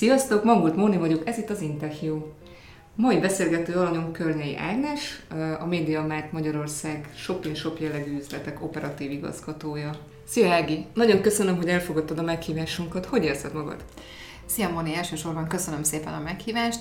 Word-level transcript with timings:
Sziasztok, 0.00 0.44
Mangult 0.44 0.76
Móni 0.76 0.96
vagyok, 0.96 1.26
ez 1.26 1.38
itt 1.38 1.50
az 1.50 1.60
Interview. 1.60 2.22
Mai 2.94 3.18
beszélgető 3.18 3.74
alanyom 3.74 4.12
Környei 4.12 4.56
Ágnes, 4.56 5.22
a 5.60 5.66
MediaMart 5.66 6.32
Magyarország 6.32 7.12
shopping 7.16 7.56
shop 7.56 7.78
jellegű 7.78 8.16
üzletek 8.16 8.62
operatív 8.62 9.10
igazgatója. 9.10 9.90
Szia 10.26 10.52
Ági, 10.52 10.86
nagyon 10.94 11.20
köszönöm, 11.20 11.56
hogy 11.56 11.68
elfogadtad 11.68 12.18
a 12.18 12.22
meghívásunkat. 12.22 13.06
Hogy 13.06 13.24
érzed 13.24 13.54
magad? 13.54 13.84
Szia 14.46 14.68
Moni, 14.68 14.94
elsősorban 14.94 15.48
köszönöm 15.48 15.82
szépen 15.82 16.12
a 16.12 16.20
meghívást. 16.20 16.80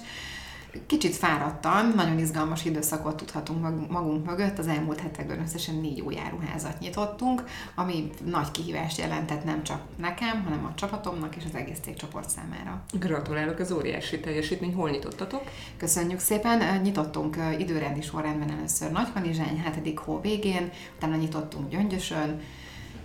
Kicsit 0.86 1.16
fáradtam, 1.16 1.94
nagyon 1.96 2.20
izgalmas 2.20 2.66
időszakot 2.66 3.18
tudhatunk 3.18 3.90
magunk 3.90 4.26
mögött. 4.26 4.58
Az 4.58 4.68
elmúlt 4.68 5.00
hetekben 5.00 5.42
összesen 5.42 5.76
négy 5.76 6.02
új 6.02 6.20
áruházat 6.20 6.80
nyitottunk, 6.80 7.44
ami 7.76 8.10
nagy 8.26 8.52
kihívást 8.52 8.98
jelentett 8.98 9.44
nem 9.44 9.64
csak 9.64 9.82
nekem, 9.98 10.44
hanem 10.44 10.66
a 10.66 10.74
csapatomnak 10.76 11.36
és 11.36 11.44
az 11.46 11.56
egész 11.56 11.80
cégcsoport 11.82 12.30
számára. 12.30 12.84
Gratulálok, 12.92 13.60
az 13.60 13.72
óriási 13.72 14.20
teljesítmény. 14.20 14.74
Hol 14.74 14.90
nyitottatok? 14.90 15.44
Köszönjük 15.78 16.20
szépen. 16.20 16.82
Nyitottunk 16.82 17.38
időrendi 17.58 18.02
sorrendben 18.02 18.52
először 18.52 18.92
Nagykanizsány, 18.92 19.64
7. 19.84 20.00
hó 20.00 20.20
végén, 20.22 20.70
utána 20.96 21.16
nyitottunk 21.16 21.70
Gyöngyösön, 21.70 22.42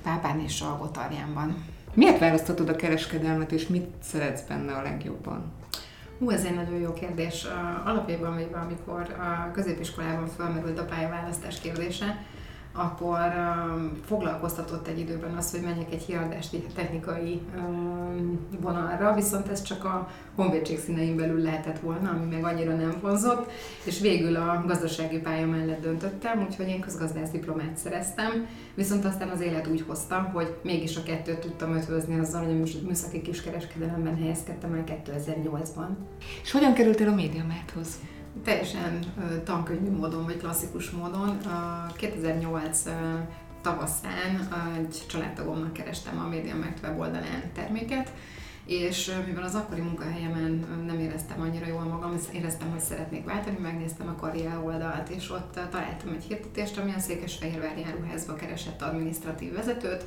Pápán 0.02 0.40
és 0.40 0.54
Salgótarjánban. 0.54 1.64
Miért 1.94 2.18
választottad 2.18 2.68
a 2.68 2.76
kereskedelmet, 2.76 3.52
és 3.52 3.66
mit 3.66 3.86
szeretsz 4.02 4.42
benne 4.48 4.72
a 4.72 4.82
legjobban? 4.82 5.52
Hú, 6.18 6.30
ez 6.30 6.44
egy 6.44 6.54
nagyon 6.54 6.80
jó 6.80 6.92
kérdés. 6.92 7.46
Alapjában 7.84 8.42
amikor 8.52 9.00
a 9.00 9.50
középiskolában 9.52 10.26
felmerült 10.26 10.78
a 10.78 10.84
pályaválasztás 10.84 11.60
kérdése, 11.60 12.24
akkor 12.76 13.18
um, 13.18 13.92
foglalkoztatott 14.04 14.86
egy 14.86 14.98
időben 14.98 15.34
az, 15.34 15.50
hogy 15.50 15.60
menjek 15.60 15.92
egy 15.92 16.02
hiardási 16.02 16.64
technikai 16.74 17.40
um, 17.56 18.38
vonalra, 18.60 19.14
viszont 19.14 19.48
ez 19.48 19.62
csak 19.62 19.84
a 19.84 20.08
honvédség 20.34 20.78
színein 20.78 21.16
belül 21.16 21.42
lehetett 21.42 21.78
volna, 21.78 22.10
ami 22.10 22.34
meg 22.34 22.44
annyira 22.44 22.76
nem 22.76 22.98
vonzott, 23.00 23.50
és 23.84 24.00
végül 24.00 24.36
a 24.36 24.64
gazdasági 24.66 25.18
pálya 25.18 25.46
mellett 25.46 25.80
döntöttem, 25.80 26.46
úgyhogy 26.48 26.68
én 26.68 26.80
közgazdász 26.80 27.30
diplomát 27.30 27.76
szereztem, 27.76 28.46
viszont 28.74 29.04
aztán 29.04 29.28
az 29.28 29.40
élet 29.40 29.66
úgy 29.66 29.84
hozta, 29.86 30.30
hogy 30.32 30.56
mégis 30.62 30.96
a 30.96 31.02
kettőt 31.02 31.38
tudtam 31.38 31.76
ötvözni 31.76 32.18
azzal, 32.18 32.44
hogy 32.44 32.78
a 32.82 32.86
műszaki 32.86 33.22
kiskereskedelemben 33.22 34.16
helyezkedtem 34.16 34.74
el 34.74 34.84
2008-ban. 34.86 35.88
És 36.42 36.50
hogyan 36.50 36.74
kerültél 36.74 37.08
a 37.08 37.14
médiamáthoz? 37.14 37.98
Teljesen 38.42 38.98
tankönyvű 39.44 39.90
módon, 39.90 40.24
vagy 40.24 40.36
klasszikus 40.36 40.90
módon. 40.90 41.38
2008 41.96 42.82
tavaszán 43.62 44.48
egy 44.76 45.02
családtagomnak 45.06 45.72
kerestem 45.72 46.18
a 46.18 46.28
MediaMarkt 46.28 46.82
weboldalán 46.82 47.52
terméket, 47.54 48.12
és 48.66 49.12
mivel 49.26 49.42
az 49.42 49.54
akkori 49.54 49.80
munkahelyemen 49.80 50.66
nem 50.86 50.98
éreztem 50.98 51.40
annyira 51.40 51.66
jól 51.66 51.84
magam, 51.84 52.16
éreztem, 52.32 52.70
hogy 52.70 52.80
szeretnék 52.80 53.24
váltani, 53.24 53.58
megnéztem 53.58 54.08
a 54.08 54.20
karrier 54.20 54.58
oldalt, 54.64 55.08
és 55.08 55.30
ott 55.30 55.58
találtam 55.70 56.12
egy 56.12 56.24
hirdetést, 56.24 56.78
ami 56.78 56.92
a 56.92 56.98
Székesfehérvári 56.98 57.84
áruházba 57.84 58.34
keresett 58.34 58.82
adminisztratív 58.82 59.54
vezetőt, 59.54 60.06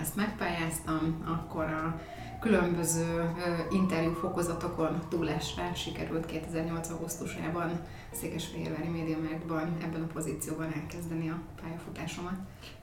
ezt 0.00 0.16
megpályáztam, 0.16 1.22
akkor 1.26 1.64
a 1.64 2.00
különböző 2.40 3.30
interjú 3.70 4.12
fokozatokon 4.12 5.00
túlesve 5.08 5.74
sikerült 5.74 6.26
2008. 6.26 6.88
augusztusában 6.88 7.80
Székesfehérvári 8.12 8.88
Médiamarktban 8.88 9.76
ebben 9.82 10.02
a 10.02 10.12
pozícióban 10.12 10.72
elkezdeni 10.72 11.28
a 11.28 11.40
pályafutásomat. 11.62 12.34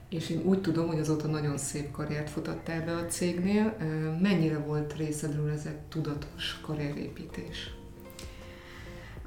És 0.08 0.30
én 0.30 0.42
úgy 0.44 0.60
tudom, 0.60 0.86
hogy 0.86 0.98
azóta 0.98 1.26
nagyon 1.26 1.58
szép 1.58 1.90
karriert 1.90 2.30
futottál 2.30 2.84
be 2.84 2.92
a 2.92 3.06
cégnél. 3.06 3.76
Mennyire 4.22 4.58
volt 4.58 4.96
részedről 4.96 5.50
ez 5.50 5.66
egy 5.66 5.78
tudatos 5.78 6.60
karrierépítés? 6.62 7.70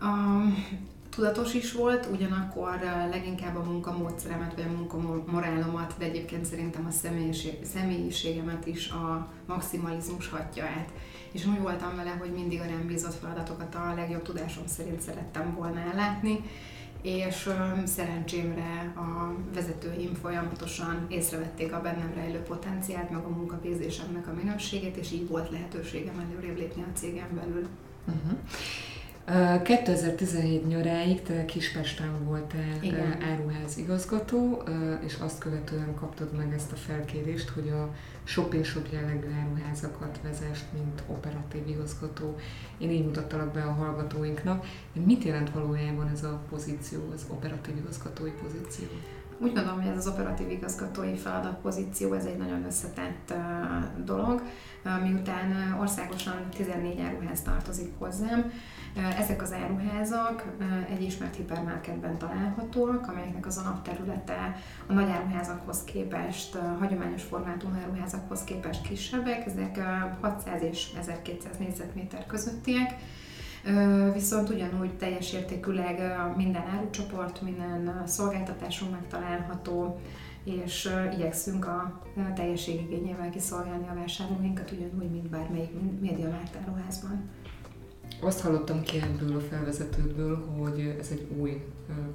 Um, 0.02 0.68
tudatos 1.12 1.54
is 1.54 1.74
volt, 1.74 2.08
ugyanakkor 2.12 2.80
leginkább 3.12 3.56
a 3.56 3.64
munkamódszeremet 3.64 4.54
vagy 4.56 4.64
a 4.64 4.78
munkamorálomat, 4.78 5.94
de 5.98 6.06
egyébként 6.06 6.46
szerintem 6.46 6.86
a 6.86 6.92
személyiség, 6.92 7.66
személyiségemet 7.66 8.66
is 8.68 8.90
a 8.90 9.32
maximalizmus 9.46 10.30
hatja 10.30 10.64
át. 10.64 10.90
És 11.32 11.46
úgy 11.46 11.60
voltam 11.60 11.96
vele, 11.96 12.10
hogy 12.10 12.32
mindig 12.32 12.60
a 12.60 12.66
nem 12.66 12.88
bízott 12.88 13.14
feladatokat 13.14 13.76
a 13.76 13.94
legjobb 13.96 14.22
tudásom 14.22 14.64
szerint 14.68 15.02
szerettem 15.02 15.56
volna 15.56 15.80
ellátni, 15.80 16.40
és 17.02 17.50
szerencsémre 17.84 18.94
a 18.96 19.34
vezetőim 19.54 20.14
folyamatosan 20.14 21.06
észrevették 21.10 21.74
a 21.74 21.82
bennem 21.82 22.12
rejlő 22.16 22.40
potenciált, 22.40 23.10
meg 23.10 23.24
a 23.24 23.30
munkavégzésemnek 23.30 24.28
a 24.28 24.34
minőségét, 24.34 24.96
és 24.96 25.12
így 25.12 25.28
volt 25.28 25.50
lehetőségem 25.50 26.20
előrébb 26.20 26.58
lépni 26.58 26.82
a 26.82 26.98
cégem 26.98 27.30
belül. 27.36 27.68
Uh-huh. 28.08 28.40
2017 29.64 30.68
nyaráig 30.68 31.22
te 31.22 31.46
Kispesten 31.46 32.24
voltál 32.24 32.78
Igen. 32.82 33.18
áruház 33.22 33.78
igazgató, 33.78 34.64
és 35.06 35.18
azt 35.20 35.40
követően 35.40 35.94
kaptad 35.96 36.38
meg 36.38 36.54
ezt 36.54 36.72
a 36.72 36.76
felkérést, 36.76 37.50
hogy 37.50 37.70
a 37.70 37.94
shopping 38.24 38.66
shop 38.66 38.88
jellegű 38.92 39.28
áruházakat 39.42 40.20
vezest, 40.24 40.66
mint 40.74 41.04
operatív 41.08 41.68
igazgató. 41.68 42.36
Én 42.78 42.90
így 42.90 43.06
mutattalak 43.06 43.52
be 43.52 43.64
a 43.64 43.72
hallgatóinknak. 43.72 44.66
Mit 45.06 45.24
jelent 45.24 45.50
valójában 45.50 46.08
ez 46.08 46.24
a 46.24 46.42
pozíció, 46.50 47.00
az 47.14 47.26
operatív 47.30 47.78
igazgatói 47.78 48.32
pozíció? 48.32 48.88
Úgy 49.38 49.54
gondolom, 49.54 49.82
hogy 49.82 49.92
ez 49.92 49.98
az 49.98 50.08
operatív 50.08 50.50
igazgatói 50.50 51.16
feladat 51.16 51.60
pozíció, 51.62 52.14
ez 52.14 52.26
egy 52.26 52.38
nagyon 52.38 52.66
összetett 52.66 53.34
dolog. 54.06 54.42
Miután 55.04 55.78
országosan 55.80 56.50
14 56.50 57.00
áruház 57.00 57.42
tartozik 57.42 57.92
hozzám, 57.98 58.52
ezek 59.20 59.42
az 59.42 59.54
áruházak 59.54 60.46
egy 60.90 61.02
ismert 61.02 61.36
hipermarketben 61.36 62.18
találhatóak, 62.18 63.08
amelyeknek 63.08 63.46
az 63.46 63.58
alapterülete 63.58 64.56
a 64.88 64.94
nagy 64.94 65.10
áruházakhoz 65.10 65.84
képest, 65.84 66.58
hagyományos 66.80 67.24
formátum 67.24 67.80
áruházakhoz 67.84 68.44
képest 68.44 68.82
kisebbek, 68.82 69.46
ezek 69.46 69.80
600 70.22 70.62
és 70.62 70.88
1200 71.00 71.58
négyzetméter 71.58 72.26
közöttiek, 72.26 72.96
Viszont 74.14 74.50
ugyanúgy 74.50 74.94
teljes 74.94 75.34
értékűleg 75.34 76.16
minden 76.36 76.64
árucsoport, 76.76 77.42
minden 77.42 78.04
szolgáltatásunk 78.06 78.92
megtalálható, 78.92 80.00
és 80.44 80.90
igyekszünk 81.14 81.66
a 81.66 82.02
teljességigényével 82.36 83.30
kiszolgálni 83.30 83.88
a 83.88 83.94
vásárlóinkat, 83.94 84.72
ugyanúgy, 84.72 85.12
mint 85.12 85.30
bármelyik 85.30 85.72
médiamárt 86.00 86.58
áruházban. 86.62 87.30
Azt 88.20 88.42
hallottam 88.42 88.82
ki 88.82 89.02
ebből 89.02 89.36
a 89.36 89.40
felvezetőből, 89.40 90.46
hogy 90.46 90.96
ez 91.00 91.08
egy 91.12 91.28
új 91.38 91.64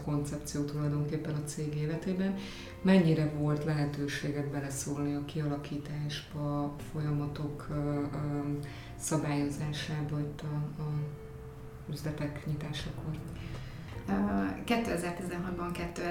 koncepció 0.05 0.65
tulajdonképpen 0.65 1.35
a 1.35 1.45
cég 1.45 1.75
életében. 1.75 2.35
Mennyire 2.83 3.31
volt 3.39 3.65
lehetőséget 3.65 4.51
beleszólni 4.51 5.15
a 5.15 5.25
kialakításba, 5.25 6.65
a 6.65 6.75
folyamatok 6.93 7.69
szabályozásába 8.99 10.21
itt 10.21 10.41
a, 10.41 10.83
a 10.83 10.87
üzletek 11.91 12.47
nyitásakor? 12.47 13.19
2016-ban 14.67 15.71
kettő 15.73 16.03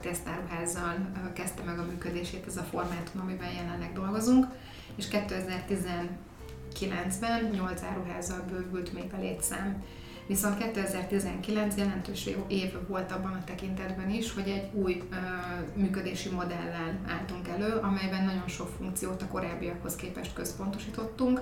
tesztáruházzal 0.00 1.12
kezdte 1.32 1.62
meg 1.62 1.78
a 1.78 1.84
működését 1.84 2.46
ez 2.46 2.56
a 2.56 2.62
formátum, 2.62 3.20
amiben 3.20 3.52
jelenleg 3.52 3.92
dolgozunk, 3.92 4.46
és 4.94 5.08
2010 5.08 5.84
2009-ben 6.80 7.50
8 7.52 7.82
áruházzal 7.82 8.44
bővült 8.50 8.92
még 8.92 9.12
a 9.12 9.20
létszám. 9.20 9.82
Viszont 10.26 10.58
2019 10.58 11.76
jelentős 11.76 12.28
év 12.46 12.72
volt 12.88 13.12
abban 13.12 13.32
a 13.32 13.44
tekintetben 13.44 14.10
is, 14.10 14.34
hogy 14.34 14.48
egy 14.48 14.68
új 14.72 15.02
ö, 15.10 15.16
működési 15.74 16.28
modellel 16.28 16.98
álltunk 17.08 17.48
elő, 17.48 17.74
amelyben 17.74 18.24
nagyon 18.24 18.48
sok 18.48 18.68
funkciót 18.76 19.22
a 19.22 19.26
korábbiakhoz 19.26 19.96
képest 19.96 20.34
központosítottunk, 20.34 21.40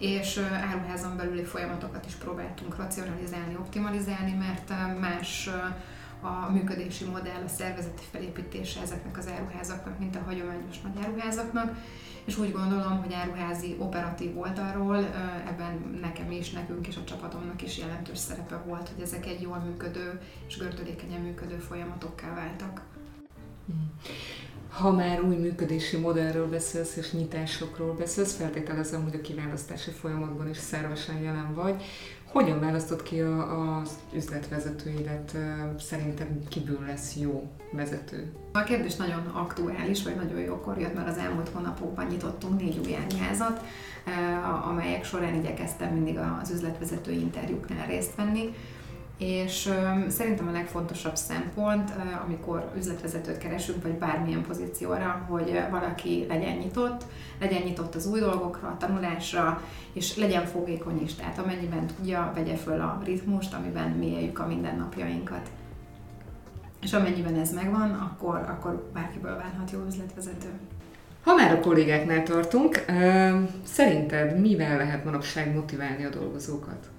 és 0.00 0.40
áruházon 0.70 1.16
belüli 1.16 1.44
folyamatokat 1.44 2.06
is 2.06 2.14
próbáltunk 2.14 2.76
racionalizálni, 2.76 3.54
optimalizálni, 3.54 4.32
mert 4.32 4.98
más 5.00 5.50
a 6.20 6.50
működési 6.52 7.04
modell, 7.04 7.42
a 7.44 7.48
szervezeti 7.48 8.02
felépítése 8.10 8.80
ezeknek 8.80 9.18
az 9.18 9.28
áruházaknak, 9.28 9.98
mint 9.98 10.16
a 10.16 10.22
hagyományos 10.26 10.80
nagy 10.80 11.04
áruházaknak, 11.04 11.76
és 12.28 12.38
úgy 12.38 12.52
gondolom, 12.52 13.02
hogy 13.02 13.12
áruházi 13.12 13.76
operatív 13.78 14.38
oldalról 14.38 14.96
ebben 15.46 15.98
nekem 16.00 16.30
is, 16.30 16.50
nekünk 16.50 16.86
és 16.86 16.96
a 16.96 17.04
csapatomnak 17.04 17.62
is 17.62 17.78
jelentős 17.78 18.18
szerepe 18.18 18.62
volt, 18.66 18.88
hogy 18.94 19.02
ezek 19.02 19.26
egy 19.26 19.40
jól 19.40 19.58
működő 19.58 20.20
és 20.48 20.58
gördülékenyen 20.58 21.20
működő 21.20 21.56
folyamatokká 21.56 22.34
váltak. 22.34 22.82
Ha 24.68 24.92
már 24.92 25.22
új 25.22 25.36
működési 25.36 25.96
modellről 25.96 26.48
beszélsz 26.48 26.96
és 26.96 27.12
nyitásokról 27.12 27.94
beszélsz, 27.94 28.36
feltételezem, 28.36 29.02
hogy 29.02 29.14
a 29.14 29.20
kiválasztási 29.20 29.90
folyamatban 29.90 30.48
is 30.48 30.56
szervesen 30.56 31.18
jelen 31.18 31.54
vagy. 31.54 31.82
Hogyan 32.32 32.60
választott 32.60 33.02
ki 33.02 33.20
az 33.20 33.90
üzletvezetőidet? 34.12 35.36
Szerintem 35.78 36.48
kiből 36.48 36.80
lesz 36.86 37.16
jó 37.16 37.50
vezető? 37.72 38.32
A 38.52 38.62
kérdés 38.62 38.96
nagyon 38.96 39.26
aktuális, 39.26 40.02
vagy 40.02 40.16
nagyon 40.16 40.40
jókor 40.40 40.78
jött, 40.78 40.94
mert 40.94 41.08
az 41.08 41.16
elmúlt 41.16 41.48
hónapokban 41.48 42.06
nyitottunk 42.06 42.60
négy 42.60 42.80
új 42.84 42.90
jármiházat, 42.90 43.64
amelyek 44.68 45.04
során 45.04 45.34
igyekeztem 45.34 45.92
mindig 45.92 46.18
az 46.42 46.50
üzletvezető 46.50 47.12
interjúknál 47.12 47.86
részt 47.86 48.14
venni 48.14 48.54
és 49.18 49.70
szerintem 50.08 50.48
a 50.48 50.52
legfontosabb 50.52 51.16
szempont, 51.16 51.92
amikor 52.24 52.70
üzletvezetőt 52.76 53.38
keresünk, 53.38 53.82
vagy 53.82 53.92
bármilyen 53.92 54.42
pozícióra, 54.42 55.26
hogy 55.28 55.60
valaki 55.70 56.26
legyen 56.28 56.56
nyitott, 56.56 57.04
legyen 57.40 57.62
nyitott 57.62 57.94
az 57.94 58.06
új 58.06 58.20
dolgokra, 58.20 58.68
a 58.68 58.76
tanulásra, 58.76 59.62
és 59.92 60.16
legyen 60.16 60.46
fogékony 60.46 61.02
is, 61.02 61.14
tehát 61.14 61.38
amennyiben 61.38 61.86
tudja, 61.86 62.32
vegye 62.34 62.56
föl 62.56 62.80
a 62.80 63.00
ritmust, 63.04 63.54
amiben 63.54 63.90
mi 63.90 64.06
éljük 64.06 64.38
a 64.38 64.46
mindennapjainkat. 64.46 65.50
És 66.82 66.92
amennyiben 66.92 67.34
ez 67.34 67.52
megvan, 67.52 67.90
akkor, 67.90 68.36
akkor 68.36 68.90
bárkiből 68.94 69.36
válhat 69.36 69.70
jó 69.70 69.84
üzletvezető. 69.86 70.48
Ha 71.22 71.34
már 71.34 71.52
a 71.52 71.60
kollégáknál 71.60 72.22
tartunk, 72.22 72.84
szerinted 73.62 74.40
mivel 74.40 74.76
lehet 74.76 75.04
manapság 75.04 75.54
motiválni 75.54 76.04
a 76.04 76.08
dolgozókat? 76.08 76.90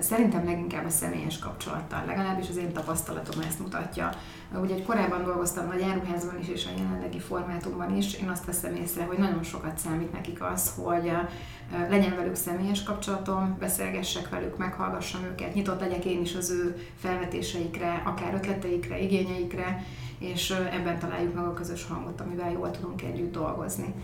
Szerintem 0.00 0.44
leginkább 0.44 0.84
a 0.84 0.90
személyes 0.90 1.38
kapcsolattal, 1.38 2.04
legalábbis 2.06 2.48
az 2.48 2.56
én 2.56 2.72
tapasztalatom 2.72 3.40
ezt 3.48 3.58
mutatja. 3.58 4.10
Ugye 4.62 4.82
korábban 4.82 5.24
dolgoztam 5.24 5.68
a 5.68 5.78
járuházban 5.78 6.38
is, 6.40 6.48
és 6.48 6.66
a 6.66 6.78
jelenlegi 6.78 7.18
formátumban 7.18 7.96
is, 7.96 8.14
én 8.14 8.28
azt 8.28 8.44
veszem 8.44 8.74
észre, 8.74 9.04
hogy 9.04 9.18
nagyon 9.18 9.42
sokat 9.42 9.78
számít 9.78 10.12
nekik 10.12 10.42
az, 10.42 10.72
hogy 10.76 11.12
legyen 11.88 12.16
velük 12.16 12.34
személyes 12.34 12.82
kapcsolatom, 12.82 13.56
beszélgessek 13.58 14.28
velük, 14.28 14.56
meghallgassam 14.56 15.24
őket, 15.24 15.54
nyitott 15.54 15.80
legyek 15.80 16.04
én 16.04 16.20
is 16.20 16.34
az 16.34 16.50
ő 16.50 16.76
felvetéseikre, 16.96 18.02
akár 18.04 18.34
ötleteikre, 18.34 19.00
igényeikre, 19.00 19.84
és 20.18 20.50
ebben 20.50 20.98
találjuk 20.98 21.34
meg 21.34 21.44
a 21.44 21.52
közös 21.52 21.86
hangot, 21.86 22.20
amivel 22.20 22.52
jól 22.52 22.70
tudunk 22.70 23.02
együtt 23.02 23.32
dolgozni. 23.32 23.94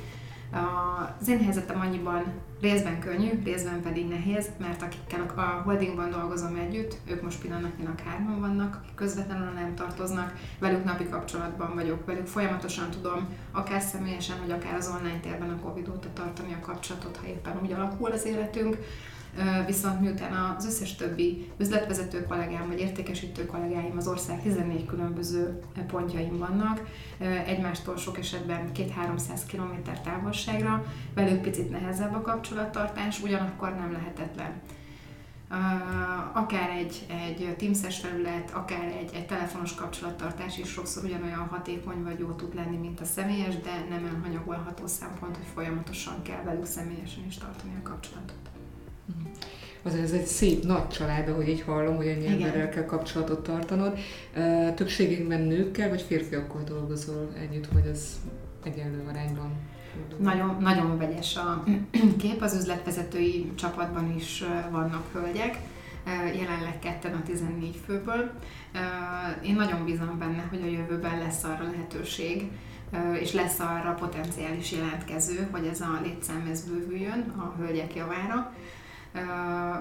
Az 1.21 1.29
én 1.29 1.43
helyzetem 1.43 1.81
annyiban 1.81 2.25
részben 2.65 3.01
könnyű, 3.01 3.43
részben 3.45 3.83
pedig 3.83 4.09
nehéz, 4.09 4.51
mert 4.59 4.83
akikkel 4.83 5.33
a 5.37 5.41
holdingban 5.41 6.11
dolgozom 6.11 6.57
együtt, 6.57 6.97
ők 7.07 7.23
most 7.23 7.41
pillanatnyilag 7.41 8.01
hárman 8.01 8.41
vannak, 8.41 8.81
közvetlenül 8.95 9.51
nem 9.51 9.75
tartoznak, 9.75 10.35
velük 10.59 10.85
napi 10.85 11.09
kapcsolatban 11.09 11.75
vagyok, 11.75 12.07
velük 12.07 12.27
folyamatosan 12.27 12.91
tudom, 12.91 13.29
akár 13.53 13.81
személyesen, 13.81 14.37
vagy 14.41 14.51
akár 14.51 14.75
az 14.75 14.89
online 14.89 15.21
térben 15.21 15.51
a 15.51 15.61
Covid 15.61 15.89
óta 15.89 16.09
tartani 16.13 16.53
a 16.53 16.67
kapcsolatot, 16.67 17.17
ha 17.17 17.27
éppen 17.27 17.59
úgy 17.63 17.73
alakul 17.73 18.11
az 18.11 18.25
életünk 18.25 18.77
viszont 19.67 20.01
miután 20.01 20.55
az 20.57 20.67
összes 20.67 20.95
többi 20.95 21.51
üzletvezető 21.57 22.23
kollégám 22.23 22.67
vagy 22.69 22.81
értékesítő 22.81 23.47
kollégáim 23.47 23.97
az 23.97 24.09
ország 24.09 24.43
14 24.43 24.87
különböző 24.87 25.61
pontjain 25.87 26.39
vannak, 26.39 26.81
egymástól 27.47 27.97
sok 27.97 28.19
esetben 28.19 28.71
2-300 28.75 29.41
km 29.51 29.91
távolságra, 30.05 30.85
velük 31.15 31.41
picit 31.41 31.71
nehezebb 31.71 32.15
a 32.15 32.21
kapcsolattartás, 32.21 33.23
ugyanakkor 33.23 33.75
nem 33.75 33.93
lehetetlen. 33.93 34.53
Akár 36.33 36.71
egy, 36.71 37.07
egy 37.09 37.57
Teams-es 37.57 37.99
felület, 37.99 38.51
akár 38.51 38.85
egy, 38.85 39.11
egy 39.15 39.27
telefonos 39.27 39.75
kapcsolattartás 39.75 40.59
is 40.59 40.69
sokszor 40.69 41.05
ugyanolyan 41.05 41.49
hatékony 41.51 42.03
vagy 42.03 42.19
jó 42.19 42.31
tud 42.31 42.55
lenni, 42.55 42.77
mint 42.77 43.01
a 43.01 43.05
személyes, 43.05 43.61
de 43.61 43.87
nem 43.89 44.05
elhanyagolható 44.15 44.87
szempont, 44.87 45.37
hogy 45.37 45.47
folyamatosan 45.55 46.23
kell 46.23 46.43
velük 46.43 46.67
személyesen 46.67 47.25
is 47.27 47.37
tartani 47.37 47.73
a 47.79 47.89
kapcsolatot. 47.89 48.54
Azért 49.83 50.03
ez 50.03 50.13
egy 50.13 50.25
szép 50.25 50.65
nagy 50.65 50.89
család, 50.89 51.29
ahogy 51.29 51.49
így 51.49 51.63
hallom, 51.63 51.97
hogy 51.97 52.07
ennyi 52.07 52.27
emberrel 52.27 52.69
kell 52.69 52.85
kapcsolatot 52.85 53.43
tartanod. 53.43 53.99
Többségében 54.75 55.41
nőkkel 55.41 55.89
vagy 55.89 56.03
férfiakkal 56.03 56.63
dolgozol 56.63 57.33
együtt, 57.41 57.67
hogy 57.73 57.87
ez 57.87 58.21
egyenlő 58.65 59.03
arányban? 59.09 59.53
Nagyon, 60.19 60.57
nagyon 60.61 60.99
vegyes 60.99 61.37
a 61.37 61.65
kép, 62.19 62.43
az 62.43 62.55
üzletvezetői 62.55 63.53
csapatban 63.55 64.15
is 64.17 64.45
vannak 64.71 65.05
hölgyek, 65.13 65.59
jelenleg 66.39 66.79
ketten 66.79 67.15
a 67.15 67.23
14 67.23 67.81
főből. 67.87 68.31
Én 69.43 69.55
nagyon 69.55 69.85
bízom 69.85 70.19
benne, 70.19 70.47
hogy 70.51 70.61
a 70.63 70.71
jövőben 70.71 71.19
lesz 71.19 71.45
arra 71.45 71.65
lehetőség, 71.65 72.51
és 73.21 73.33
lesz 73.33 73.61
arra 73.61 73.95
potenciális 73.99 74.73
jelentkező, 74.73 75.49
hogy 75.51 75.67
ez 75.67 75.81
a 75.81 76.01
létszám 76.03 76.49
ez 76.51 76.69
bővüljön 76.69 77.35
a 77.37 77.55
hölgyek 77.59 77.95
javára 77.95 78.53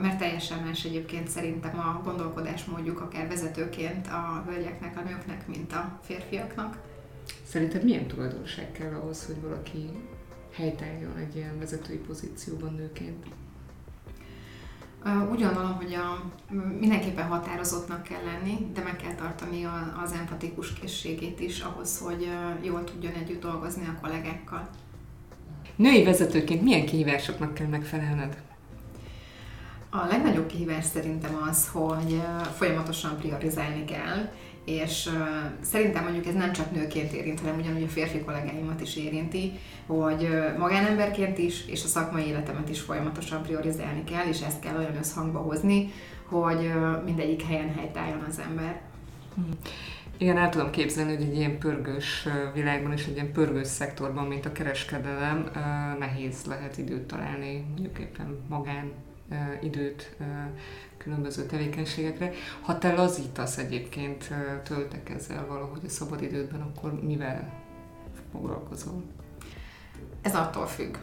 mert 0.02 0.18
teljesen 0.18 0.64
más 0.64 0.84
egyébként 0.84 1.28
szerintem 1.28 1.80
a 1.80 2.02
gondolkodásmódjuk 2.04 3.02
akár 3.02 3.28
vezetőként 3.28 4.08
a 4.08 4.44
hölgyeknek, 4.48 4.98
a 4.98 5.02
nőknek, 5.02 5.48
mint 5.48 5.74
a 5.74 6.00
férfiaknak. 6.02 6.78
Szerinted 7.44 7.84
milyen 7.84 8.08
tulajdonság 8.08 8.72
kell 8.72 8.94
ahhoz, 8.94 9.26
hogy 9.26 9.42
valaki 9.42 9.90
helytálljon 10.52 11.18
egy 11.18 11.36
ilyen 11.36 11.60
vezetői 11.60 11.98
pozícióban 11.98 12.74
nőként? 12.74 13.26
Úgy 15.32 15.42
gondolom, 15.42 15.74
hogy 15.74 15.94
a, 15.94 16.32
mindenképpen 16.80 17.28
határozottnak 17.28 18.04
kell 18.04 18.24
lenni, 18.24 18.72
de 18.74 18.84
meg 18.84 18.96
kell 18.96 19.16
tartani 19.16 19.64
a, 19.64 20.00
az 20.04 20.12
empatikus 20.12 20.74
készségét 20.74 21.40
is 21.40 21.60
ahhoz, 21.60 22.00
hogy 22.00 22.28
jól 22.62 22.84
tudjon 22.84 23.14
együtt 23.14 23.42
dolgozni 23.42 23.86
a 23.86 24.00
kollégákkal. 24.02 24.70
Női 25.76 26.04
vezetőként 26.04 26.62
milyen 26.62 26.86
kihívásoknak 26.86 27.54
kell 27.54 27.68
megfelelned? 27.68 28.42
A 29.96 30.08
legnagyobb 30.08 30.48
kihívás 30.48 30.86
szerintem 30.86 31.42
az, 31.50 31.68
hogy 31.68 32.22
folyamatosan 32.56 33.18
priorizálni 33.18 33.86
kell, 33.86 34.32
és 34.66 35.10
szerintem 35.62 36.04
mondjuk 36.04 36.26
ez 36.26 36.34
nem 36.34 36.52
csak 36.52 36.72
nőként 36.72 37.12
érint, 37.12 37.40
hanem 37.40 37.60
ugyanúgy 37.60 37.84
a 37.84 37.88
férfi 37.88 38.20
kollégáimat 38.20 38.82
is 38.82 38.96
érinti, 38.96 39.52
hogy 39.86 40.30
magánemberként 40.58 41.38
is, 41.38 41.66
és 41.68 41.84
a 41.84 41.88
szakmai 41.88 42.26
életemet 42.28 42.70
is 42.70 42.80
folyamatosan 42.82 43.42
priorizálni 43.42 44.04
kell, 44.04 44.28
és 44.28 44.42
ezt 44.42 44.60
kell 44.60 44.78
olyan 44.78 44.98
összhangba 44.98 45.40
hozni, 45.40 45.92
hogy 46.26 46.72
mindegyik 47.06 47.44
helyen 47.44 47.74
helytálljon 47.74 48.26
az 48.30 48.40
ember. 48.40 48.82
Hmm. 49.36 49.50
Igen, 50.18 50.38
el 50.38 50.50
tudom 50.50 50.70
képzelni, 50.70 51.16
hogy 51.16 51.24
egy 51.24 51.36
ilyen 51.36 51.58
pörgős 51.58 52.28
világban 52.54 52.92
és 52.92 53.06
egy 53.06 53.14
ilyen 53.14 53.32
pörgős 53.32 53.68
szektorban, 53.68 54.26
mint 54.26 54.46
a 54.46 54.52
kereskedelem, 54.52 55.50
nehéz 56.00 56.46
lehet 56.46 56.78
időt 56.78 57.08
találni, 57.08 57.66
mondjuk 57.70 58.00
éppen 58.00 58.46
magán 58.50 58.92
időt 59.62 60.16
különböző 60.98 61.46
tevékenységekre. 61.46 62.32
Ha 62.62 62.78
te 62.78 62.94
lazítasz 62.94 63.58
egyébként, 63.58 64.34
töltek 64.64 65.10
ezzel 65.10 65.46
valahogy 65.48 65.82
a 65.86 65.90
szabadidődben, 65.90 66.62
akkor 66.62 67.04
mivel 67.04 67.54
foglalkozol? 68.32 69.04
Ez 70.22 70.36
attól 70.36 70.66
függ. 70.66 70.96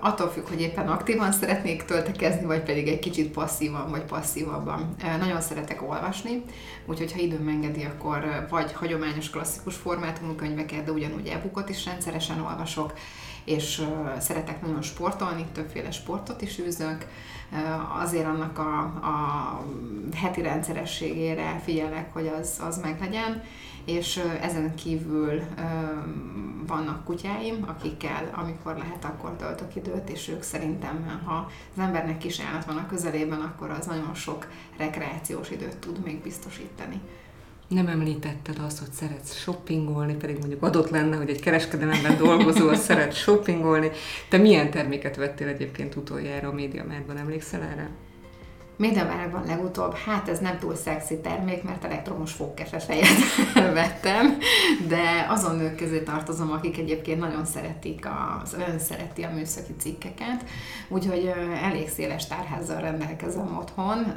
Attól 0.00 0.28
függ, 0.28 0.48
hogy 0.48 0.60
éppen 0.60 0.88
aktívan 0.88 1.32
szeretnék 1.32 1.84
töltekezni, 1.84 2.46
vagy 2.46 2.62
pedig 2.62 2.88
egy 2.88 2.98
kicsit 2.98 3.32
passzívan, 3.32 3.90
vagy 3.90 4.02
passzívabban. 4.02 4.94
Nagyon 5.18 5.40
szeretek 5.40 5.82
olvasni, 5.82 6.42
úgyhogy 6.86 7.12
ha 7.12 7.18
időm 7.18 7.48
engedi, 7.48 7.84
akkor 7.84 8.46
vagy 8.50 8.72
hagyományos 8.72 9.30
klasszikus 9.30 9.76
formátumú 9.76 10.34
könyveket, 10.34 10.84
de 10.84 10.92
ugyanúgy 10.92 11.26
e 11.26 11.42
is 11.68 11.84
rendszeresen 11.84 12.40
olvasok, 12.40 12.92
és 13.44 13.82
szeretek 14.18 14.62
nagyon 14.62 14.82
sportolni, 14.82 15.46
többféle 15.52 15.90
sportot 15.90 16.42
is 16.42 16.58
űzök, 16.58 17.06
azért 18.00 18.26
annak 18.26 18.58
a, 18.58 18.78
a 18.82 19.64
heti 20.14 20.42
rendszerességére 20.42 21.60
figyelek, 21.64 22.12
hogy 22.12 22.26
az, 22.26 22.60
az 22.66 22.80
meglegyen, 22.80 23.42
és 23.84 24.20
ezen 24.40 24.74
kívül 24.74 25.42
vannak 26.66 27.04
kutyáim, 27.04 27.64
akikkel 27.66 28.30
amikor 28.34 28.76
lehet, 28.76 29.04
akkor 29.04 29.30
töltök 29.30 29.76
időt, 29.76 30.08
és 30.08 30.28
ők 30.28 30.42
szerintem, 30.42 31.22
ha 31.24 31.50
az 31.76 31.82
embernek 31.82 32.18
kis 32.18 32.40
állat 32.40 32.64
van 32.64 32.76
a 32.76 32.86
közelében, 32.86 33.40
akkor 33.40 33.70
az 33.70 33.86
nagyon 33.86 34.14
sok 34.14 34.48
rekreációs 34.76 35.50
időt 35.50 35.76
tud 35.76 36.04
még 36.04 36.22
biztosítani 36.22 37.00
nem 37.72 37.86
említetted 37.86 38.58
azt, 38.66 38.78
hogy 38.78 38.90
szeretsz 38.92 39.36
shoppingolni, 39.36 40.14
pedig 40.14 40.38
mondjuk 40.38 40.62
adott 40.62 40.90
lenne, 40.90 41.16
hogy 41.16 41.30
egy 41.30 41.40
kereskedelemben 41.40 42.16
dolgozó, 42.16 42.72
szeret 42.86 43.14
shoppingolni. 43.14 43.90
Te 44.28 44.36
milyen 44.36 44.70
terméket 44.70 45.16
vettél 45.16 45.48
egyébként 45.48 45.94
utoljára 45.94 46.48
a 46.48 46.52
médiamárban, 46.52 47.16
emlékszel 47.16 47.62
erre? 47.62 47.90
Médiavárakban 48.82 49.44
legutóbb, 49.46 49.94
hát 49.94 50.28
ez 50.28 50.38
nem 50.38 50.58
túl 50.58 50.74
szexi 50.74 51.20
termék, 51.20 51.62
mert 51.62 51.84
elektromos 51.84 52.32
fogkefefejet 52.32 53.34
vettem, 53.74 54.38
de 54.88 55.26
azon 55.28 55.56
nők 55.56 55.76
közé 55.76 56.00
tartozom, 56.00 56.50
akik 56.50 56.78
egyébként 56.78 57.20
nagyon 57.20 57.44
szeretik, 57.44 58.08
az 58.42 58.54
ön 58.54 58.78
szereti 58.78 59.22
a 59.22 59.30
műszaki 59.30 59.74
cikkeket, 59.78 60.44
úgyhogy 60.88 61.32
elég 61.62 61.88
széles 61.88 62.26
tárházzal 62.26 62.80
rendelkezem 62.80 63.56
otthon, 63.58 64.12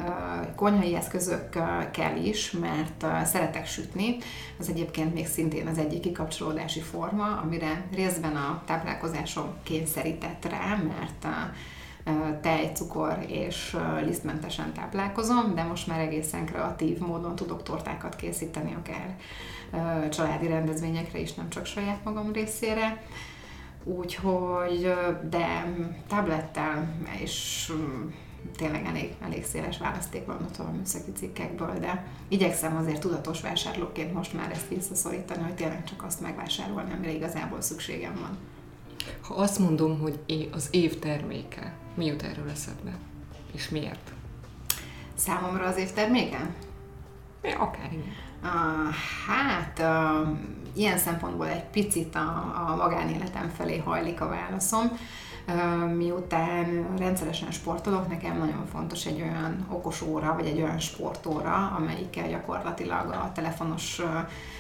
konyhai 0.56 0.96
eszközökkel 0.96 2.18
is, 2.24 2.52
mert 2.52 3.26
szeretek 3.26 3.68
sütni, 3.68 4.18
az 4.60 4.70
egyébként 4.70 5.14
még 5.14 5.28
szintén 5.28 5.68
az 5.68 5.78
egyik 5.78 6.00
kikapcsolódási 6.00 6.82
forma, 6.82 7.42
amire 7.44 7.86
részben 7.96 8.36
a 8.36 8.62
táplálkozásom 8.66 9.54
kényszerített 9.64 10.46
rá, 10.50 10.76
mert 10.76 11.36
tej, 12.42 12.72
cukor 12.74 13.26
és 13.28 13.78
lisztmentesen 14.04 14.74
táplálkozom, 14.74 15.56
de 15.56 15.64
most 15.64 15.88
már 15.88 16.00
egészen 16.00 16.46
kreatív 16.46 16.98
módon 16.98 17.36
tudok 17.36 17.64
tortákat 17.64 18.16
készíteni, 18.16 18.76
akár 18.76 19.16
családi 20.10 20.48
rendezvényekre 20.48 21.20
is, 21.20 21.34
nem 21.34 21.50
csak 21.50 21.66
saját 21.66 22.04
magam 22.04 22.32
részére. 22.32 23.04
Úgyhogy, 23.84 24.94
de 25.30 25.76
tablettel 26.08 26.96
és 27.22 27.72
tényleg 28.56 28.86
elég, 28.86 29.14
elég 29.24 29.46
széles 29.46 29.78
választék 29.78 30.26
van 30.26 30.38
ott 30.42 30.58
a 30.58 30.72
műszaki 30.72 31.12
cikkekből, 31.12 31.80
de 31.80 32.06
igyekszem 32.28 32.78
azért 32.78 33.00
tudatos 33.00 33.42
vásárlóként 33.42 34.14
most 34.14 34.34
már 34.34 34.52
ezt 34.52 34.68
visszaszorítani, 34.68 35.44
hogy 35.44 35.56
tényleg 35.56 35.84
csak 35.84 36.04
azt 36.04 36.22
megvásárolni, 36.22 36.94
amire 36.94 37.12
igazából 37.12 37.62
szükségem 37.62 38.14
van. 38.14 38.38
Ha 39.22 39.34
azt 39.34 39.60
mondom, 39.60 40.00
hogy 40.00 40.20
az 40.52 40.68
év 40.72 41.00
terméke, 41.00 41.74
mi 41.96 42.06
jut 42.06 42.24
erről 42.24 42.50
eszedbe? 42.50 42.92
És 43.54 43.70
miért? 43.70 44.12
Számomra 45.16 45.66
az 45.66 45.78
év 45.78 45.92
terméke? 45.92 46.50
Ja, 47.44 47.60
akár 47.60 47.92
igen. 47.92 48.14
Uh, 48.44 48.94
hát, 49.28 49.80
uh, 49.80 50.38
ilyen 50.74 50.98
szempontból 50.98 51.48
egy 51.48 51.64
picit 51.64 52.16
a, 52.16 52.54
a 52.68 52.76
magánéletem 52.76 53.50
felé 53.50 53.78
hajlik 53.78 54.22
a 54.22 54.28
válaszom. 54.28 54.92
Uh, 55.48 55.94
miután 55.96 56.98
rendszeresen 56.98 57.52
sportolok, 57.52 58.08
nekem 58.08 58.38
nagyon 58.38 58.66
fontos 58.72 59.06
egy 59.06 59.22
olyan 59.22 59.66
okos 59.70 60.02
óra, 60.02 60.34
vagy 60.34 60.46
egy 60.46 60.62
olyan 60.62 60.80
sportóra, 60.80 61.74
amelyikkel 61.78 62.30
gyakorlatilag 62.30 63.12
a 63.12 63.32
telefonos 63.34 64.02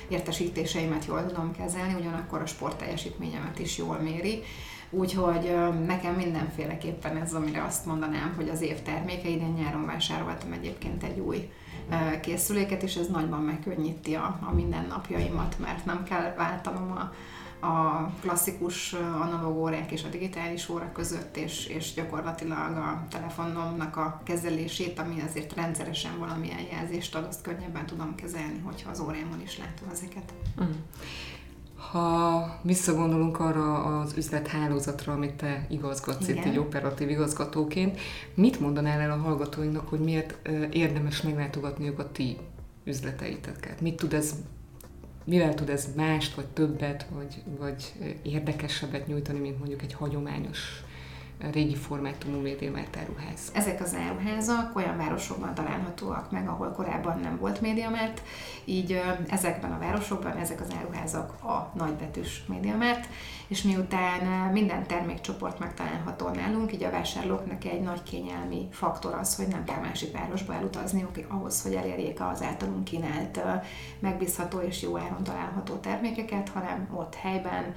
értesítéseimet 0.08 1.06
jól 1.06 1.26
tudom 1.26 1.52
kezelni, 1.52 1.94
ugyanakkor 1.94 2.42
a 2.42 2.46
sportteljesítményemet 2.46 3.60
is 3.60 3.78
jól 3.78 3.98
méri. 3.98 4.44
Úgyhogy 4.90 5.56
nekem 5.86 6.14
mindenféleképpen 6.14 7.18
ez, 7.18 7.34
amire 7.34 7.64
azt 7.64 7.86
mondanám, 7.86 8.34
hogy 8.36 8.50
az 8.50 8.62
év 8.62 8.82
terméke, 8.82 9.30
idén 9.30 9.54
nyáron 9.54 9.86
vásároltam 9.86 10.52
egyébként 10.52 11.04
egy 11.04 11.20
új 11.20 11.50
készüléket, 12.22 12.84
és 12.84 12.96
ez 12.96 13.08
nagyban 13.08 13.42
megkönnyíti 13.42 14.16
a, 14.16 14.40
a 14.42 14.54
mindennapjaimat, 14.54 15.60
mert 15.60 15.86
nem 15.86 16.04
kell 16.04 16.34
váltanom 16.38 16.92
a, 16.92 17.14
a 17.66 18.10
klasszikus 18.22 18.94
analóg 18.94 19.58
órák 19.58 19.92
és 19.92 20.04
a 20.04 20.08
digitális 20.08 20.70
óra 20.70 20.92
között, 20.92 21.38
és, 21.38 21.68
és 21.68 21.94
gyakorlatilag 21.94 22.78
a 22.78 23.06
telefonomnak 23.10 23.98
a 23.98 24.22
kezelését, 24.24 25.00
ami 25.00 25.22
azért 25.22 25.54
rendszeresen 25.54 26.20
valamilyen 26.20 26.66
jelzést 26.72 27.16
ad, 27.16 27.26
azt 27.30 27.42
könnyebben 27.42 27.86
tudom 27.86 28.16
kezelni, 28.16 28.60
hogyha 28.64 28.90
az 28.90 29.00
órámon 29.00 29.42
is 29.42 29.58
látom 29.58 29.90
ezeket. 29.92 30.34
Uh-huh. 30.58 30.76
Ha 31.96 32.60
visszagondolunk 32.62 33.40
arra 33.40 33.84
az 33.84 34.14
üzlethálózatra, 34.18 35.14
amit 35.14 35.34
te 35.34 35.66
igazgatsz 35.70 36.28
itt 36.28 36.44
egy 36.46 36.58
operatív 36.58 37.10
igazgatóként, 37.10 38.00
mit 38.34 38.60
mondanál 38.60 39.00
el 39.00 39.12
a 39.12 39.16
hallgatóinknak, 39.16 39.90
hogy 39.90 40.00
miért 40.00 40.50
érdemes 40.72 41.22
meglátogatniuk 41.22 42.00
a 42.00 42.12
ti 42.12 42.38
üzleteiteket? 42.84 43.82
Mit 43.82 43.96
tud 43.96 44.14
ez, 44.14 44.36
mivel 45.24 45.54
tud 45.54 45.70
ez 45.70 45.88
mást, 45.96 46.36
vagy 46.36 46.46
többet, 46.46 47.06
vagy, 47.14 47.44
vagy 47.60 47.94
érdekesebbet 48.22 49.08
nyújtani, 49.08 49.40
mint 49.40 49.58
mondjuk 49.58 49.82
egy 49.82 49.94
hagyományos 49.94 50.84
régi 51.40 51.76
formátumú 51.76 52.40
médiamárt 52.40 52.98
áruház. 52.98 53.52
Ezek 53.54 53.82
az 53.82 53.96
áruházak 53.96 54.76
olyan 54.76 54.98
városokban 54.98 55.54
találhatóak 55.54 56.32
meg, 56.32 56.48
ahol 56.48 56.72
korábban 56.72 57.20
nem 57.20 57.38
volt 57.38 57.62
médiamárt, 57.62 58.22
így 58.66 59.02
ezekben 59.28 59.72
a 59.72 59.80
városokban 59.80 60.38
ezek 60.38 60.62
az 60.62 60.74
áruházak 60.80 61.44
a 61.44 61.72
nagybetűs 61.76 62.44
médiamárt, 62.48 63.08
és 63.48 63.62
miután 63.62 64.52
minden 64.52 64.88
termékcsoport 64.88 65.60
megtalálható 65.60 66.30
nálunk, 66.30 66.74
így 66.74 66.84
a 66.84 66.92
vásárlóknak 66.92 67.66
egy 67.66 67.82
nagy 67.82 68.04
kényelmi 68.04 68.68
faktor 68.72 69.14
az, 69.14 69.36
hogy 69.36 69.48
nem 69.48 69.64
kell 69.64 69.80
másik 69.80 70.18
városba 70.18 70.54
elutazniuk 70.54 71.18
ahhoz, 71.28 71.62
hogy 71.62 71.74
elérjék 71.74 72.22
az 72.22 72.42
általunk 72.42 72.84
kínált 72.84 73.42
megbízható 74.00 74.60
és 74.60 74.82
jó 74.82 74.98
áron 74.98 75.24
található 75.24 75.76
termékeket, 75.76 76.50
hanem 76.50 76.90
ott 76.94 77.16
helyben 77.16 77.76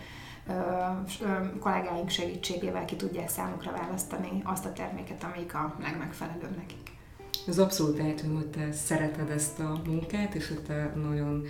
kollégáink 1.60 2.08
segítségével 2.08 2.84
ki 2.84 2.96
tudják 2.96 3.28
számukra 3.28 3.72
választani 3.72 4.42
azt 4.44 4.64
a 4.64 4.72
terméket, 4.72 5.24
amelyik 5.24 5.54
a 5.54 5.76
legmegfelelőbb 5.80 6.56
nekik. 6.56 6.90
Ez 7.46 7.58
abszolút 7.58 7.98
eltűnő, 7.98 8.34
hogy 8.34 8.46
te 8.46 8.72
szereted 8.72 9.30
ezt 9.30 9.60
a 9.60 9.80
munkát, 9.86 10.34
és 10.34 10.48
hogy 10.48 10.62
te 10.62 10.92
nagyon 10.94 11.44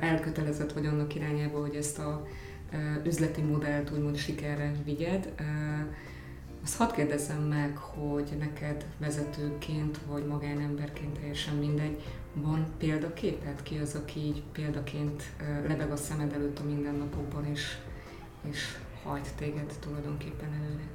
elkötelezett 0.00 0.72
vagy 0.72 0.86
annak 0.86 1.14
irányába, 1.14 1.60
hogy 1.60 1.74
ezt 1.74 1.98
a 1.98 2.26
üzleti 3.04 3.40
modellt 3.40 3.90
úgymond 3.90 4.16
sikerre 4.16 4.72
vigyed. 4.84 5.32
Azt 6.62 6.76
hadd 6.76 6.92
kérdezzem 6.92 7.42
meg, 7.42 7.76
hogy 7.76 8.36
neked 8.38 8.86
vezetőként 8.98 9.98
vagy 10.06 10.26
magánemberként 10.26 11.18
teljesen 11.18 11.54
mindegy, 11.54 12.02
van 12.34 12.66
példaképet? 12.78 13.62
Ki 13.62 13.78
az, 13.78 13.94
aki 13.94 14.20
így 14.20 14.42
példaként 14.52 15.22
lebeg 15.66 15.90
a 15.90 15.96
szemed 15.96 16.32
előtt 16.32 16.58
a 16.58 16.64
mindennapokban, 16.64 17.46
és 17.46 17.78
és 18.50 18.76
hajt 19.04 19.34
téged 19.36 19.72
tulajdonképpen 19.80 20.52
előre? 20.52 20.86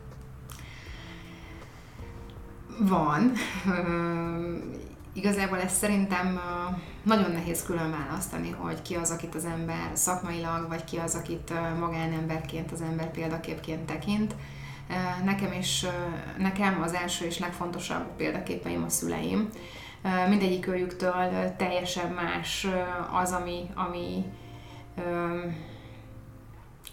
Van. 2.80 3.32
Igazából 5.14 5.60
ez 5.60 5.74
szerintem 5.74 6.40
nagyon 7.04 7.32
nehéz 7.32 7.64
külön 7.64 7.92
választani, 7.92 8.50
hogy 8.50 8.82
ki 8.82 8.96
az, 8.96 9.12
akit 9.12 9.36
az 9.36 9.46
ember 9.46 9.90
szakmailag, 9.94 10.68
vagy 10.68 10.84
ki 10.84 10.98
az, 10.98 11.16
akit 11.16 11.54
magánemberként 11.80 12.72
az 12.72 12.82
ember 12.82 13.12
példaképként 13.12 13.86
tekint. 13.86 14.36
Nekem 15.24 15.52
is, 15.52 15.86
nekem 16.38 16.82
az 16.82 16.94
első 16.94 17.26
és 17.26 17.40
legfontosabb 17.40 18.16
példaképeim 18.18 18.84
a 18.84 18.90
szüleim. 18.90 19.50
Mindegyik 20.30 20.68
őjüktől 20.68 21.56
teljesen 21.58 22.12
más 22.12 22.68
az, 23.22 23.32
ami, 23.32 23.70
ami 23.76 24.26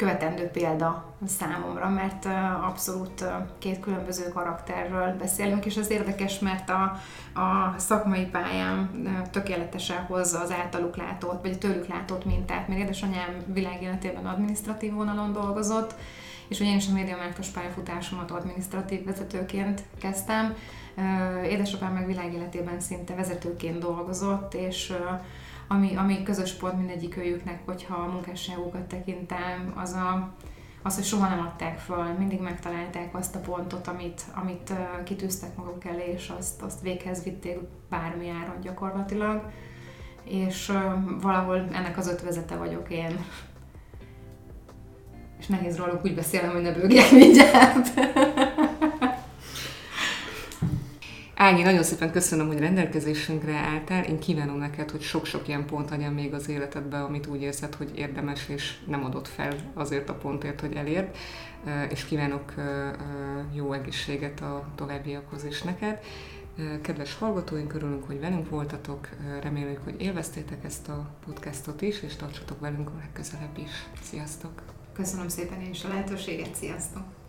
követendő 0.00 0.44
példa 0.46 1.04
számomra, 1.26 1.88
mert 1.88 2.26
abszolút 2.68 3.24
két 3.58 3.80
különböző 3.80 4.28
karakterről 4.28 5.16
beszélünk, 5.18 5.66
és 5.66 5.76
ez 5.76 5.90
érdekes, 5.90 6.38
mert 6.38 6.70
a, 6.70 6.82
a 7.40 7.74
szakmai 7.76 8.24
pályám 8.24 8.90
tökéletesen 9.30 10.04
hozza 10.04 10.40
az 10.40 10.52
általuk 10.52 10.96
látott, 10.96 11.42
vagy 11.42 11.58
tőlük 11.58 11.86
látott 11.86 12.24
mintát, 12.24 12.68
mert 12.68 12.80
édesanyám 12.80 13.34
világéletében 13.46 14.26
adminisztratív 14.26 14.92
vonalon 14.92 15.32
dolgozott, 15.32 15.94
és 16.48 16.60
ugye 16.60 16.70
én 16.70 16.76
is 16.76 16.88
a 16.88 16.92
médiamártos 16.92 17.48
pályafutásomat 17.48 18.30
adminisztratív 18.30 19.04
vezetőként 19.04 19.82
kezdtem. 20.00 20.54
Édesapám 21.44 21.92
meg 21.92 22.06
világéletében 22.06 22.80
szinte 22.80 23.14
vezetőként 23.14 23.78
dolgozott, 23.78 24.54
és 24.54 24.92
ami, 25.72 25.94
ami 25.96 26.22
közös 26.22 26.52
pont 26.52 26.76
mindegyik 26.76 27.16
őjüknek, 27.16 27.60
hogyha 27.64 27.94
a 27.94 28.10
munkásságukat 28.12 28.82
tekintem, 28.82 29.72
az 29.76 29.92
a, 29.92 30.34
az, 30.82 30.94
hogy 30.94 31.04
soha 31.04 31.28
nem 31.28 31.46
adták 31.46 31.78
föl, 31.78 32.04
mindig 32.18 32.40
megtalálták 32.40 33.14
azt 33.14 33.34
a 33.34 33.38
pontot, 33.38 33.86
amit, 33.86 34.22
amit 34.34 34.72
kitűztek 35.04 35.56
maguk 35.56 35.84
elé, 35.84 36.12
és 36.12 36.32
azt, 36.38 36.62
azt 36.62 36.80
véghez 36.80 37.22
vitték 37.22 37.58
bármi 37.88 38.28
áron 38.28 38.60
gyakorlatilag. 38.60 39.50
És 40.24 40.72
valahol 41.20 41.68
ennek 41.72 41.98
az 41.98 42.08
ötvezete 42.08 42.56
vagyok 42.56 42.90
én. 42.90 43.24
És 45.38 45.46
nehéz 45.46 45.76
róluk 45.76 46.04
úgy 46.04 46.14
beszélnem, 46.14 46.52
hogy 46.52 46.62
ne 46.62 46.72
bőgjek 46.72 47.10
mindjárt. 47.10 47.92
Ági, 51.42 51.62
nagyon 51.62 51.82
szépen 51.82 52.10
köszönöm, 52.10 52.46
hogy 52.46 52.58
rendelkezésünkre 52.58 53.54
álltál. 53.54 54.04
Én 54.04 54.18
kívánom 54.18 54.56
neked, 54.58 54.90
hogy 54.90 55.00
sok-sok 55.00 55.48
ilyen 55.48 55.66
pont 55.66 55.90
legyen 55.90 56.12
még 56.12 56.34
az 56.34 56.48
életedbe, 56.48 57.02
amit 57.02 57.26
úgy 57.26 57.42
érzed, 57.42 57.74
hogy 57.74 57.90
érdemes, 57.94 58.48
és 58.48 58.78
nem 58.86 59.04
adott 59.04 59.28
fel 59.28 59.56
azért 59.74 60.08
a 60.08 60.14
pontért, 60.14 60.60
hogy 60.60 60.74
elérd. 60.74 61.16
És 61.90 62.04
kívánok 62.04 62.54
jó 63.52 63.72
egészséget 63.72 64.40
a 64.40 64.66
továbbiakhoz 64.74 65.44
is 65.44 65.62
neked. 65.62 66.00
Kedves 66.82 67.14
hallgatóink, 67.14 67.74
örülünk, 67.74 68.06
hogy 68.06 68.20
velünk 68.20 68.48
voltatok. 68.48 69.08
Reméljük, 69.42 69.84
hogy 69.84 70.00
élveztétek 70.02 70.64
ezt 70.64 70.88
a 70.88 71.10
podcastot 71.26 71.82
is, 71.82 72.02
és 72.02 72.16
tartsatok 72.16 72.60
velünk 72.60 72.88
a 72.88 72.96
legközelebb 72.98 73.58
is. 73.58 73.86
Sziasztok! 74.02 74.62
Köszönöm 74.92 75.28
szépen 75.28 75.60
én 75.60 75.70
is 75.70 75.84
a 75.84 75.88
lehetőséget, 75.88 76.54
sziasztok! 76.54 77.19